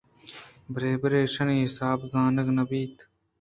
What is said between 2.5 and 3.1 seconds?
نہ بیت